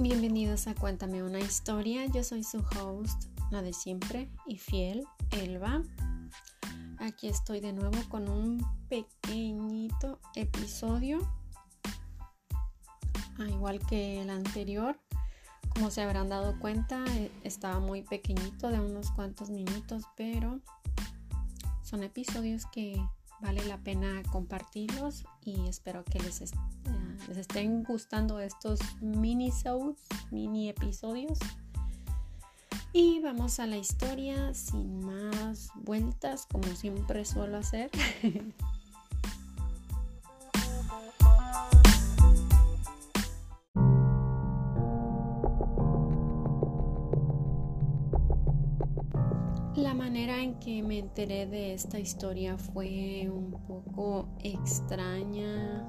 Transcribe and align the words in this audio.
Bienvenidos 0.00 0.68
a 0.68 0.76
Cuéntame 0.76 1.24
una 1.24 1.40
historia. 1.40 2.06
Yo 2.06 2.22
soy 2.22 2.44
su 2.44 2.58
host, 2.58 3.24
la 3.50 3.62
de 3.62 3.72
siempre 3.72 4.30
y 4.46 4.56
fiel, 4.56 5.04
Elba. 5.32 5.82
Aquí 6.98 7.26
estoy 7.26 7.58
de 7.58 7.72
nuevo 7.72 7.98
con 8.08 8.28
un 8.28 8.64
pequeñito 8.88 10.20
episodio. 10.36 11.18
Ah, 13.40 13.48
igual 13.48 13.80
que 13.88 14.22
el 14.22 14.30
anterior, 14.30 15.00
como 15.70 15.90
se 15.90 16.02
habrán 16.02 16.28
dado 16.28 16.56
cuenta, 16.60 17.04
eh, 17.16 17.32
estaba 17.42 17.80
muy 17.80 18.02
pequeñito, 18.02 18.68
de 18.68 18.78
unos 18.78 19.10
cuantos 19.10 19.50
minutos, 19.50 20.04
pero 20.16 20.60
son 21.82 22.04
episodios 22.04 22.66
que 22.66 23.04
vale 23.40 23.64
la 23.66 23.78
pena 23.78 24.22
compartirlos 24.30 25.24
y 25.44 25.66
espero 25.66 26.04
que 26.04 26.20
les, 26.20 26.40
les 27.28 27.36
estén 27.36 27.84
gustando 27.84 28.40
estos 28.40 28.80
mini 29.00 29.52
mini 30.30 30.68
episodios. 30.70 31.38
Y 32.92 33.20
vamos 33.20 33.60
a 33.60 33.66
la 33.66 33.76
historia 33.76 34.54
sin 34.54 35.04
más 35.04 35.70
vueltas, 35.74 36.46
como 36.50 36.64
siempre 36.74 37.24
suelo 37.26 37.58
hacer. 37.58 37.90
La 49.76 49.94
manera 49.94 50.42
en 50.42 50.58
que 50.58 50.82
me 50.82 50.98
enteré 50.98 51.46
de 51.46 51.72
esta 51.74 52.00
historia 52.00 52.58
fue 52.58 53.30
un 53.30 53.52
poco 53.68 54.28
extraña, 54.42 55.86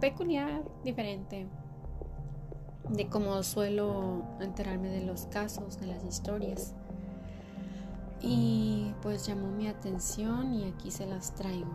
peculiar, 0.00 0.62
diferente 0.84 1.46
de 2.88 3.08
cómo 3.08 3.42
suelo 3.42 4.24
enterarme 4.40 4.88
de 4.88 5.02
los 5.02 5.26
casos, 5.26 5.78
de 5.78 5.86
las 5.86 6.04
historias. 6.04 6.74
Y 8.20 8.92
pues 9.02 9.26
llamó 9.26 9.48
mi 9.48 9.68
atención 9.68 10.52
y 10.54 10.64
aquí 10.64 10.90
se 10.90 11.06
las 11.06 11.34
traigo. 11.34 11.70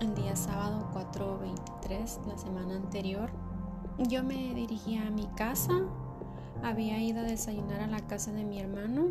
El 0.00 0.14
día 0.14 0.36
sábado 0.36 0.90
4.23, 0.92 2.26
la 2.26 2.36
semana 2.36 2.76
anterior, 2.76 3.30
yo 3.98 4.22
me 4.22 4.54
dirigía 4.54 5.06
a 5.06 5.10
mi 5.10 5.26
casa 5.28 5.82
había 6.62 6.98
ido 7.02 7.20
a 7.20 7.24
desayunar 7.24 7.80
a 7.80 7.86
la 7.86 8.00
casa 8.00 8.32
de 8.32 8.44
mi 8.44 8.60
hermano. 8.60 9.08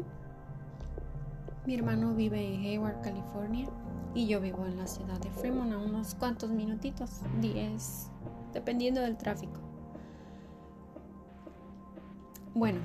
Mi 1.65 1.75
hermano 1.75 2.13
vive 2.13 2.53
en 2.53 2.61
Hayward, 2.61 3.01
California, 3.01 3.67
y 4.13 4.27
yo 4.27 4.41
vivo 4.41 4.65
en 4.65 4.77
la 4.77 4.87
ciudad 4.87 5.19
de 5.19 5.29
Fremont 5.31 5.73
a 5.73 5.77
unos 5.77 6.15
cuantos 6.15 6.49
minutitos, 6.49 7.21
10, 7.41 8.11
dependiendo 8.53 9.01
del 9.01 9.17
tráfico. 9.17 9.59
Bueno, 12.53 12.79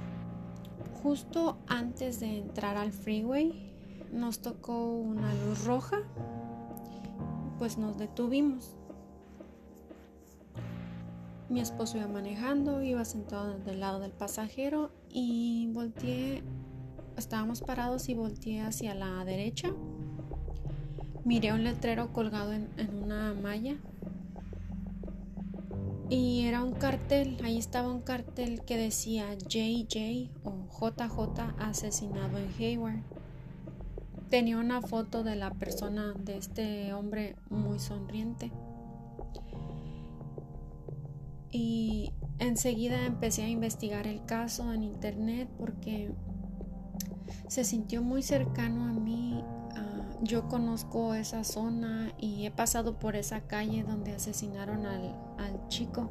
justo 1.03 1.59
antes 1.67 2.21
de 2.21 2.39
entrar 2.39 2.77
al 2.77 2.93
freeway 2.93 3.73
nos 4.13 4.41
tocó 4.41 4.93
una 4.93 5.33
luz 5.35 5.65
roja, 5.65 5.99
pues 7.59 7.79
nos 7.79 7.97
detuvimos. 7.97 8.77
Mi 11.49 11.61
esposo 11.61 11.99
iba 11.99 12.09
manejando, 12.09 12.83
iba 12.83 13.05
sentado 13.05 13.59
del 13.59 13.81
lado 13.81 14.01
del 14.01 14.13
pasajero 14.13 14.91
y 15.11 15.69
volteé, 15.73 16.43
estábamos 17.17 17.61
parados 17.61 18.09
y 18.09 18.15
volteé 18.15 18.63
hacia 18.63 18.95
la 18.95 19.25
derecha. 19.25 19.73
Miré 21.25 21.53
un 21.53 21.65
letrero 21.65 22.13
colgado 22.13 22.53
en, 22.53 22.69
una 23.03 23.35
malla 23.35 23.77
y 26.11 26.45
era 26.47 26.63
un 26.63 26.73
cartel, 26.73 27.39
ahí 27.43 27.59
estaba 27.59 27.91
un 27.91 28.03
cartel 28.03 28.63
que 28.65 28.77
decía 28.77 29.35
JJ 29.35 30.31
o 30.45 30.67
JJ 30.69 31.41
asesinado 31.59 32.39
en 32.39 32.49
Hayward. 32.59 33.03
Tenía 34.29 34.59
una 34.59 34.83
foto 34.83 35.23
de 35.23 35.37
la 35.37 35.51
persona, 35.53 36.15
de 36.19 36.37
este 36.37 36.93
hombre 36.93 37.37
muy 37.49 37.79
sonriente 37.79 38.53
y 41.55 42.13
enseguida 42.41 43.07
empecé 43.07 43.45
a 43.45 43.49
investigar 43.49 44.09
el 44.09 44.25
caso 44.25 44.73
en 44.73 44.83
internet 44.83 45.49
porque 45.57 46.13
se 47.47 47.63
sintió 47.63 48.03
muy 48.03 48.25
cercano 48.25 48.87
a 48.87 48.93
mí. 48.93 49.41
Yo 50.23 50.49
conozco 50.49 51.15
esa 51.15 51.45
zona 51.45 52.13
y 52.19 52.47
he 52.47 52.51
pasado 52.51 52.99
por 52.99 53.17
esa 53.17 53.43
calle 53.43 53.83
donde 53.83 54.15
asesinaron 54.15 54.87
al, 54.87 55.15
al 55.39 55.69
chico. 55.69 56.11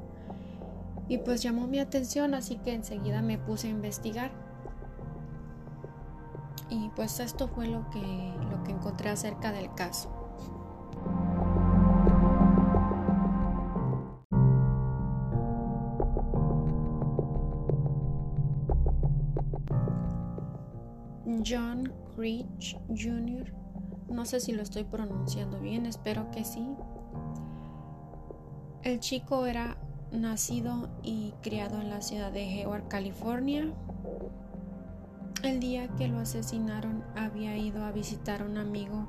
Y 1.08 1.18
pues 1.18 1.41
llamó 1.41 1.68
mi 1.68 1.80
atención, 1.80 2.34
así 2.34 2.58
que 2.58 2.74
enseguida 2.74 3.22
me 3.22 3.38
puse 3.38 3.68
a 3.68 3.72
investigar. 3.72 4.31
Y 6.69 6.90
pues 6.96 7.19
esto 7.19 7.47
fue 7.47 7.68
lo 7.68 7.90
que, 7.90 8.34
lo 8.50 8.63
que 8.63 8.72
encontré 8.72 9.09
acerca 9.09 9.52
del 9.52 9.74
caso. 9.75 10.09
John 21.46 21.92
Creech 22.16 22.78
Jr. 22.88 23.62
No 24.13 24.25
sé 24.25 24.40
si 24.40 24.51
lo 24.51 24.62
estoy 24.62 24.84
pronunciando 24.84 25.59
bien, 25.59 25.88
espero 25.88 26.29
que 26.29 26.46
sí. 26.46 26.63
El 28.84 29.00
chico 29.00 29.47
era 29.47 29.75
nacido 30.12 30.88
y 31.01 31.34
criado 31.41 31.81
en 31.81 31.90
la 31.90 32.03
ciudad 32.03 32.31
de 32.31 32.44
Hayward, 32.44 32.88
California. 32.90 33.74
El 35.41 35.59
día 35.59 35.88
que 35.96 36.07
lo 36.07 36.19
asesinaron 36.19 37.03
había 37.16 37.57
ido 37.57 37.84
a 37.84 37.91
visitar 37.91 38.44
a 38.44 38.46
un 38.46 38.59
amigo 38.59 39.07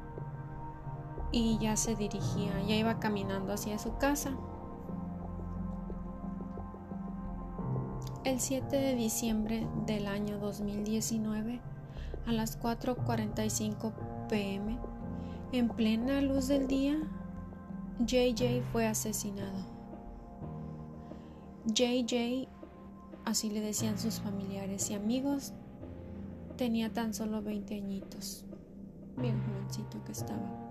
y 1.32 1.59
ya 1.59 1.76
se 1.76 1.94
dirigía, 1.97 2.62
ya 2.66 2.75
iba 2.75 2.98
caminando 2.98 3.53
hacia 3.53 3.78
su 3.78 3.98
casa. 3.98 4.31
El 8.25 8.41
7 8.41 8.75
de 8.75 8.94
diciembre 8.94 9.69
del 9.84 10.06
año 10.06 10.38
2019, 10.38 11.60
a 12.27 12.33
las 12.33 12.61
4.45 12.61 13.93
pm, 14.29 14.79
en 15.53 15.69
plena 15.69 16.21
luz 16.21 16.49
del 16.49 16.67
día, 16.67 16.97
JJ 18.01 18.63
fue 18.73 18.87
asesinado. 18.87 19.75
JJ, 21.67 22.49
así 23.25 23.51
le 23.51 23.61
decían 23.61 23.99
sus 23.99 24.21
familiares 24.21 24.91
y 24.91 24.95
amigos, 24.95 25.53
tenía 26.57 26.93
tan 26.93 27.15
solo 27.15 27.43
20 27.43 27.75
añitos. 27.77 28.45
Bien 29.17 29.41
jovencito 29.45 30.03
que 30.05 30.13
estaba. 30.13 30.64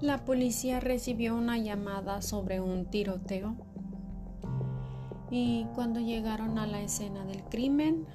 La 0.00 0.16
policía 0.24 0.80
recibió 0.80 1.36
una 1.36 1.58
llamada 1.58 2.22
sobre 2.22 2.58
un 2.58 2.86
tiroteo. 2.86 3.54
Y 5.30 5.66
cuando 5.74 6.00
llegaron 6.00 6.58
a 6.58 6.66
la 6.66 6.80
escena 6.80 7.26
del 7.26 7.42
crimen, 7.44 8.06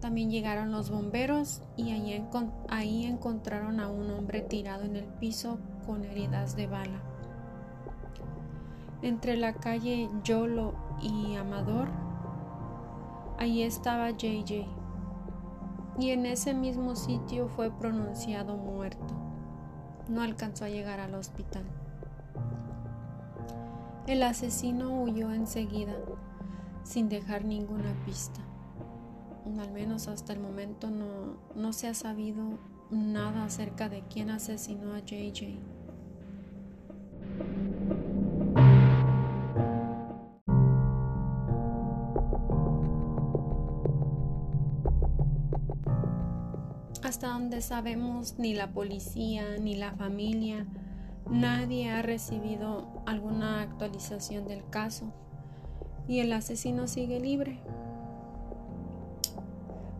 también 0.00 0.30
llegaron 0.30 0.72
los 0.72 0.88
bomberos 0.88 1.60
y 1.76 1.90
ahí, 1.90 3.04
encontraron 3.04 3.78
a 3.78 3.88
un 3.88 4.10
hombre 4.10 4.40
tirado 4.40 4.84
en 4.84 4.96
el 4.96 5.04
piso 5.04 5.58
con 5.84 6.02
heridas 6.02 6.56
de 6.56 6.66
bala. 6.66 7.02
Entre 9.02 9.36
la 9.36 9.52
calle 9.52 10.08
Yolo 10.24 10.72
y 11.02 11.36
Amador, 11.36 11.88
ahí 13.38 13.60
estaba 13.60 14.12
JJ 14.12 14.66
y 15.98 16.10
en 16.10 16.24
ese 16.24 16.54
mismo 16.54 16.96
sitio 16.96 17.48
fue 17.48 17.70
pronunciado 17.70 18.56
muerto 18.56 19.25
no 20.08 20.22
alcanzó 20.22 20.64
a 20.64 20.68
llegar 20.68 21.00
al 21.00 21.14
hospital. 21.14 21.64
El 24.06 24.22
asesino 24.22 25.02
huyó 25.02 25.32
enseguida, 25.32 25.94
sin 26.84 27.08
dejar 27.08 27.44
ninguna 27.44 27.92
pista. 28.04 28.40
Al 29.58 29.72
menos 29.72 30.08
hasta 30.08 30.32
el 30.32 30.40
momento 30.40 30.90
no, 30.90 31.36
no 31.54 31.72
se 31.72 31.88
ha 31.88 31.94
sabido 31.94 32.58
nada 32.90 33.44
acerca 33.44 33.88
de 33.88 34.02
quién 34.02 34.30
asesinó 34.30 34.94
a 34.94 35.00
JJ. 35.00 35.58
Hasta 47.06 47.28
donde 47.28 47.60
sabemos, 47.62 48.34
ni 48.36 48.52
la 48.52 48.72
policía, 48.72 49.58
ni 49.60 49.76
la 49.76 49.92
familia, 49.92 50.66
nadie 51.30 51.88
ha 51.88 52.02
recibido 52.02 52.88
alguna 53.06 53.62
actualización 53.62 54.48
del 54.48 54.68
caso 54.70 55.12
y 56.08 56.18
el 56.18 56.32
asesino 56.32 56.88
sigue 56.88 57.20
libre. 57.20 57.60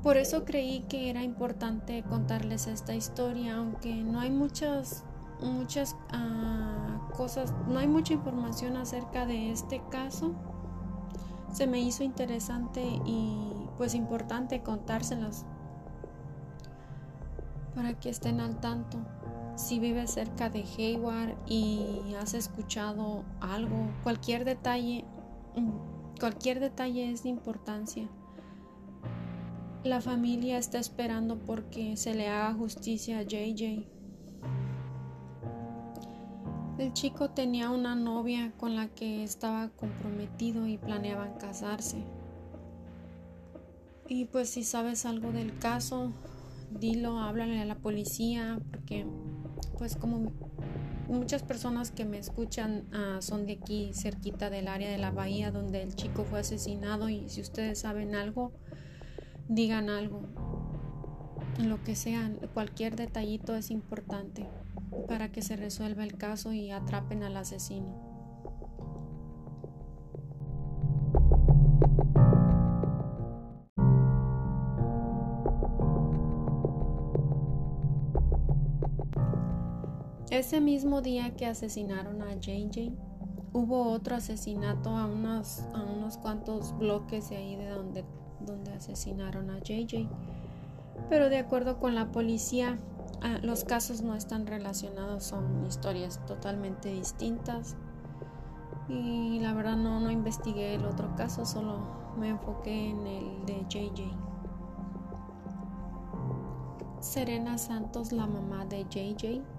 Por 0.02 0.16
eso 0.16 0.44
creí 0.44 0.80
que 0.88 1.08
era 1.08 1.22
importante 1.22 2.02
contarles 2.02 2.66
esta 2.66 2.96
historia, 2.96 3.58
aunque 3.58 3.94
no 3.94 4.18
hay 4.18 4.32
muchas, 4.32 5.04
muchas 5.40 5.94
uh, 6.12 7.12
cosas, 7.12 7.54
no 7.68 7.78
hay 7.78 7.86
mucha 7.86 8.14
información 8.14 8.76
acerca 8.76 9.26
de 9.26 9.52
este 9.52 9.80
caso. 9.92 10.32
Se 11.52 11.68
me 11.68 11.78
hizo 11.78 12.02
interesante 12.02 12.82
y 13.04 13.68
pues 13.78 13.94
importante 13.94 14.64
contárselos 14.64 15.44
para 17.76 17.92
que 18.00 18.08
estén 18.08 18.40
al 18.40 18.58
tanto. 18.58 18.98
Si 19.54 19.78
vives 19.78 20.10
cerca 20.10 20.48
de 20.48 20.64
Hayward 20.64 21.36
y 21.46 22.14
has 22.18 22.32
escuchado 22.34 23.22
algo, 23.40 23.90
cualquier 24.02 24.44
detalle, 24.44 25.04
mm, 25.54 26.18
cualquier 26.18 26.58
detalle 26.58 27.12
es 27.12 27.22
de 27.22 27.28
importancia. 27.28 28.08
La 29.84 30.00
familia 30.00 30.58
está 30.58 30.78
esperando 30.78 31.38
porque 31.38 31.96
se 31.96 32.14
le 32.14 32.28
haga 32.28 32.54
justicia 32.54 33.18
a 33.18 33.22
JJ. 33.22 33.86
El 36.78 36.92
chico 36.94 37.30
tenía 37.30 37.70
una 37.70 37.94
novia 37.94 38.52
con 38.58 38.74
la 38.74 38.88
que 38.88 39.22
estaba 39.22 39.68
comprometido 39.68 40.66
y 40.66 40.78
planeaban 40.78 41.34
casarse. 41.38 42.02
Y 44.08 44.26
pues 44.26 44.50
si 44.50 44.64
sabes 44.64 45.04
algo 45.04 45.32
del 45.32 45.58
caso, 45.58 46.12
dilo, 46.76 47.18
háblale 47.18 47.60
a 47.60 47.64
la 47.64 47.76
policía, 47.76 48.60
porque 48.70 49.06
pues 49.78 49.96
como 49.96 50.32
muchas 51.08 51.42
personas 51.42 51.90
que 51.90 52.04
me 52.04 52.18
escuchan 52.18 52.84
ah, 52.92 53.18
son 53.20 53.46
de 53.46 53.54
aquí 53.54 53.92
cerquita 53.94 54.50
del 54.50 54.68
área 54.68 54.90
de 54.90 54.98
la 54.98 55.10
bahía 55.10 55.50
donde 55.50 55.82
el 55.82 55.94
chico 55.94 56.24
fue 56.24 56.40
asesinado 56.40 57.08
y 57.08 57.28
si 57.28 57.40
ustedes 57.40 57.80
saben 57.80 58.14
algo, 58.14 58.52
digan 59.48 59.90
algo. 59.90 60.22
Lo 61.62 61.82
que 61.84 61.96
sea, 61.96 62.30
cualquier 62.52 62.96
detallito 62.96 63.54
es 63.54 63.70
importante 63.70 64.46
para 65.08 65.32
que 65.32 65.42
se 65.42 65.56
resuelva 65.56 66.04
el 66.04 66.16
caso 66.16 66.52
y 66.52 66.70
atrapen 66.70 67.22
al 67.22 67.36
asesino. 67.36 68.15
Ese 80.36 80.60
mismo 80.60 81.00
día 81.00 81.34
que 81.34 81.46
asesinaron 81.46 82.20
a 82.20 82.34
JJ, 82.34 82.92
hubo 83.54 83.90
otro 83.90 84.16
asesinato 84.16 84.90
a 84.90 85.06
unos, 85.06 85.60
a 85.72 85.82
unos 85.82 86.18
cuantos 86.18 86.76
bloques 86.76 87.30
de 87.30 87.36
ahí 87.38 87.56
de 87.56 87.70
donde 87.70 88.04
donde 88.40 88.74
asesinaron 88.74 89.48
a 89.48 89.60
JJ. 89.60 90.10
Pero 91.08 91.30
de 91.30 91.38
acuerdo 91.38 91.78
con 91.78 91.94
la 91.94 92.12
policía, 92.12 92.76
ah, 93.22 93.38
los 93.42 93.64
casos 93.64 94.02
no 94.02 94.14
están 94.14 94.46
relacionados, 94.46 95.24
son 95.24 95.64
historias 95.64 96.20
totalmente 96.26 96.92
distintas. 96.92 97.74
Y 98.90 99.40
la 99.40 99.54
verdad 99.54 99.76
no, 99.78 100.00
no 100.00 100.10
investigué 100.10 100.74
el 100.74 100.84
otro 100.84 101.16
caso, 101.16 101.46
solo 101.46 101.78
me 102.18 102.28
enfoqué 102.28 102.90
en 102.90 103.06
el 103.06 103.46
de 103.46 103.64
JJ. 103.70 104.02
Serena 107.00 107.56
Santos, 107.56 108.12
la 108.12 108.26
mamá 108.26 108.66
de 108.66 108.84
JJ. 108.84 109.55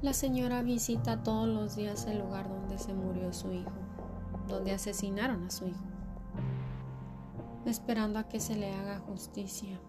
La 0.00 0.12
señora 0.12 0.62
visita 0.62 1.22
todos 1.22 1.48
los 1.48 1.76
días 1.76 2.06
el 2.06 2.18
lugar 2.20 2.48
donde 2.48 2.78
se 2.78 2.94
murió 2.94 3.32
su 3.32 3.52
hijo, 3.52 3.72
donde 4.46 4.72
asesinaron 4.72 5.44
a 5.44 5.50
su 5.50 5.66
hijo 5.66 5.88
esperando 7.70 8.18
a 8.18 8.28
que 8.28 8.40
se 8.40 8.56
le 8.56 8.72
haga 8.74 8.98
justicia. 9.00 9.80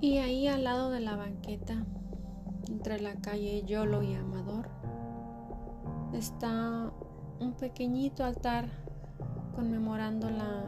Y 0.00 0.18
ahí 0.18 0.46
al 0.46 0.64
lado 0.64 0.90
de 0.90 1.00
la 1.00 1.16
banqueta, 1.16 1.84
entre 2.68 3.00
la 3.00 3.16
calle 3.16 3.64
Yolo 3.64 4.02
y 4.02 4.14
Amador, 4.14 4.68
está 6.12 6.92
un 7.40 7.52
pequeñito 7.52 8.24
altar 8.24 8.68
conmemorando 9.54 10.30
la, 10.30 10.64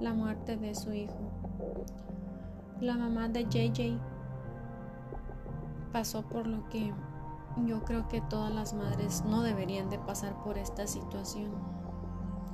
la 0.00 0.14
muerte 0.14 0.56
de 0.56 0.74
su 0.74 0.92
hijo. 0.92 1.18
La 2.80 2.96
mamá 2.96 3.28
de 3.28 3.44
JJ 3.44 3.98
pasó 5.92 6.22
por 6.22 6.46
lo 6.46 6.68
que 6.68 6.92
yo 7.66 7.84
creo 7.84 8.08
que 8.08 8.20
todas 8.20 8.52
las 8.52 8.74
madres 8.74 9.24
no 9.26 9.42
deberían 9.42 9.90
de 9.90 9.98
pasar 9.98 10.34
por 10.42 10.56
esta 10.58 10.86
situación. 10.86 11.50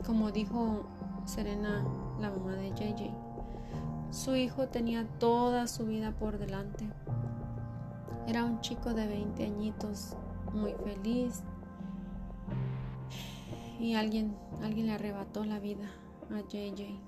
Como 0.04 0.30
dijo 0.30 0.86
Serena, 1.24 1.84
la 2.20 2.30
mamá 2.30 2.52
de 2.52 2.70
JJ, 2.70 3.12
su 4.10 4.34
hijo 4.34 4.68
tenía 4.68 5.06
toda 5.18 5.66
su 5.66 5.86
vida 5.86 6.12
por 6.12 6.38
delante. 6.38 6.88
Era 8.26 8.44
un 8.44 8.60
chico 8.60 8.94
de 8.94 9.06
20 9.06 9.44
añitos, 9.44 10.16
muy 10.52 10.72
feliz. 10.72 11.42
Y 13.78 13.94
alguien, 13.94 14.37
alguien 14.62 14.87
le 14.87 14.93
arrebató 14.93 15.44
la 15.44 15.58
vida 15.58 15.90
a 16.31 16.40
JJ. 16.40 16.99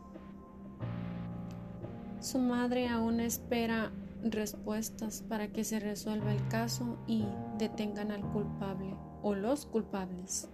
Su 2.20 2.38
madre 2.38 2.88
aún 2.88 3.20
espera 3.20 3.92
respuestas 4.22 5.22
para 5.22 5.48
que 5.48 5.64
se 5.64 5.80
resuelva 5.80 6.32
el 6.32 6.46
caso 6.48 6.98
y 7.06 7.24
detengan 7.58 8.10
al 8.10 8.22
culpable 8.22 8.94
o 9.22 9.34
los 9.34 9.66
culpables. 9.66 10.48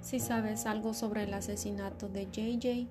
Si 0.00 0.20
sabes 0.20 0.66
algo 0.66 0.94
sobre 0.94 1.24
el 1.24 1.34
asesinato 1.34 2.08
de 2.08 2.26
JJ, 2.26 2.88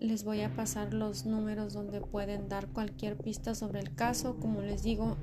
les 0.00 0.24
voy 0.24 0.42
a 0.42 0.54
pasar 0.54 0.92
los 0.92 1.24
números 1.24 1.72
donde 1.72 2.00
pueden 2.00 2.48
dar 2.48 2.68
cualquier 2.68 3.16
pista 3.16 3.54
sobre 3.54 3.80
el 3.80 3.94
caso. 3.94 4.36
Como 4.40 4.60
les 4.60 4.82
digo, 4.82 5.16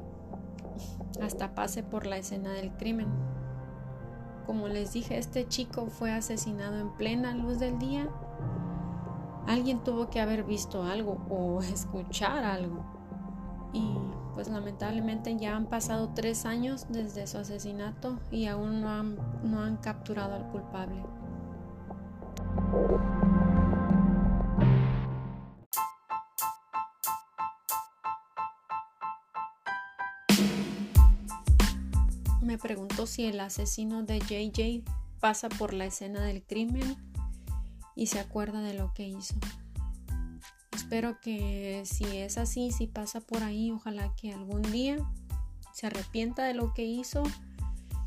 hasta 1.22 1.56
pase 1.56 1.84
por 1.84 2.06
la 2.06 2.18
escena 2.18 2.52
del 2.52 2.72
crimen. 2.74 3.08
Como 4.46 4.68
les 4.68 4.94
dije, 4.94 5.18
este 5.18 5.48
chico 5.48 5.88
fue 5.88 6.12
asesinado 6.12 6.80
en 6.80 6.92
plena 6.92 7.34
luz 7.36 7.60
del 7.60 7.80
día. 7.80 8.08
Alguien 9.48 9.84
tuvo 9.84 10.10
que 10.10 10.22
haber 10.22 10.44
visto 10.44 10.84
algo 10.84 11.26
o 11.30 11.62
escuchar 11.74 12.44
algo. 12.44 12.86
Y 13.74 13.98
pues 14.36 14.48
lamentablemente 14.50 15.36
ya 15.36 15.56
han 15.56 15.66
pasado 15.66 16.12
tres 16.14 16.46
años 16.46 16.86
desde 16.90 17.28
su 17.28 17.40
asesinato 17.40 18.20
y 18.32 18.46
aún 18.46 18.82
no 18.82 18.90
han, 18.90 19.18
no 19.44 19.62
han 19.62 19.78
capturado 19.78 20.36
al 20.36 20.48
culpable. 20.50 21.04
Me 32.58 32.62
preguntó 32.62 33.06
si 33.06 33.26
el 33.26 33.40
asesino 33.40 34.02
de 34.02 34.18
JJ 34.18 34.84
pasa 35.20 35.48
por 35.48 35.74
la 35.74 35.86
escena 35.86 36.24
del 36.24 36.42
crimen 36.42 36.98
y 37.94 38.08
se 38.08 38.20
acuerda 38.20 38.62
de 38.62 38.74
lo 38.74 38.96
que 38.96 39.08
hizo. 39.08 39.36
Espero 40.72 41.20
que 41.22 41.84
si 41.86 42.18
es 42.18 42.40
así, 42.40 42.72
si 42.72 42.88
pasa 42.88 43.22
por 43.22 43.44
ahí, 43.44 43.70
ojalá 43.70 44.12
que 44.16 44.34
algún 44.34 44.64
día 44.64 44.98
se 45.72 45.86
arrepienta 45.86 46.46
de 46.46 46.56
lo 46.56 46.74
que 46.74 46.84
hizo 46.86 47.22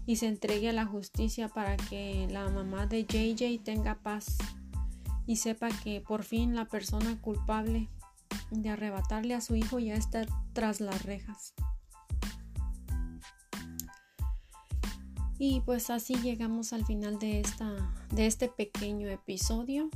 y 0.05 0.17
se 0.17 0.27
entregue 0.27 0.71
a 0.71 0.73
la 0.73 0.85
justicia 0.85 1.47
para 1.47 1.77
que 1.77 2.27
la 2.29 2.49
mamá 2.49 2.87
de 2.87 3.05
JJ 3.05 3.63
tenga 3.63 4.03
paz 4.03 4.37
y 5.27 5.37
sepa 5.37 5.69
que 5.85 6.01
por 6.01 6.25
fin 6.25 6.57
la 6.57 6.65
persona 6.65 7.21
culpable 7.21 7.89
de 8.51 8.71
arrebatarle 8.71 9.35
a 9.35 9.41
su 9.41 9.55
hijo 9.55 9.79
ya 9.79 9.95
está 9.95 10.27
tras 10.55 10.81
las 10.81 11.05
rejas. 11.05 11.55
Y 15.43 15.63
pues 15.63 15.89
así 15.89 16.17
llegamos 16.17 16.75
al 16.75 16.85
final 16.85 17.19
de, 17.19 17.41
esta, 17.41 17.75
de 18.11 18.27
este 18.27 18.49
pequeño 18.49 19.09
episodio. 19.09 19.89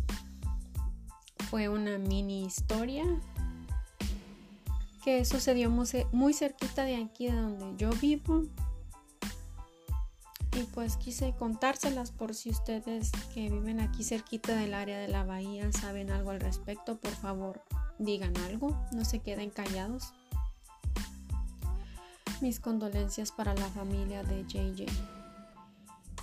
fue 1.50 1.68
una 1.68 1.98
mini 1.98 2.46
historia 2.46 3.04
que 5.04 5.22
sucedió 5.26 5.68
muy 5.68 6.32
cerquita 6.32 6.84
de 6.84 6.96
aquí 6.96 7.26
de 7.26 7.36
donde 7.36 7.76
yo 7.76 7.90
vivo. 7.90 8.44
Y 10.56 10.62
pues 10.72 10.96
quise 10.96 11.34
contárselas 11.38 12.10
por 12.10 12.34
si 12.34 12.48
ustedes 12.48 13.12
que 13.34 13.50
viven 13.50 13.80
aquí 13.80 14.02
cerquita 14.02 14.56
del 14.56 14.72
área 14.72 14.98
de 14.98 15.08
la 15.08 15.24
bahía 15.24 15.70
saben 15.72 16.10
algo 16.10 16.30
al 16.30 16.40
respecto, 16.40 16.96
por 16.96 17.12
favor 17.12 17.62
digan 17.98 18.34
algo, 18.38 18.74
no 18.92 19.04
se 19.04 19.18
queden 19.18 19.50
callados. 19.50 20.14
Mis 22.40 22.60
condolencias 22.60 23.30
para 23.30 23.54
la 23.54 23.68
familia 23.68 24.22
de 24.22 24.44
JJ. 24.44 25.23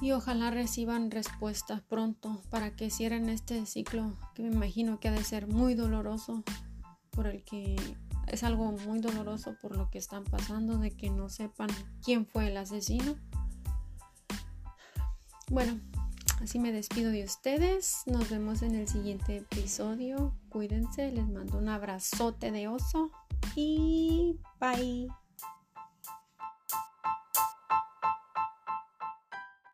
Y 0.01 0.11
ojalá 0.13 0.49
reciban 0.49 1.11
respuestas 1.11 1.81
pronto 1.81 2.41
para 2.49 2.75
que 2.75 2.89
cierren 2.89 3.29
este 3.29 3.65
ciclo 3.67 4.17
que 4.33 4.41
me 4.41 4.49
imagino 4.49 4.99
que 4.99 5.09
ha 5.09 5.11
de 5.11 5.23
ser 5.23 5.47
muy 5.47 5.75
doloroso 5.75 6.43
por 7.11 7.27
el 7.27 7.43
que 7.43 7.75
es 8.27 8.43
algo 8.43 8.71
muy 8.71 8.99
doloroso 8.99 9.55
por 9.61 9.75
lo 9.75 9.89
que 9.89 9.97
están 9.97 10.23
pasando, 10.23 10.77
de 10.77 10.91
que 10.91 11.09
no 11.09 11.29
sepan 11.29 11.69
quién 12.03 12.25
fue 12.25 12.47
el 12.47 12.57
asesino. 12.57 13.15
Bueno, 15.49 15.79
así 16.41 16.59
me 16.59 16.71
despido 16.71 17.11
de 17.11 17.23
ustedes. 17.23 18.03
Nos 18.05 18.29
vemos 18.29 18.61
en 18.61 18.75
el 18.75 18.87
siguiente 18.87 19.37
episodio. 19.37 20.33
Cuídense, 20.49 21.11
les 21.11 21.27
mando 21.27 21.57
un 21.57 21.69
abrazote 21.69 22.51
de 22.51 22.67
oso 22.69 23.11
y 23.55 24.39
bye. 24.59 25.09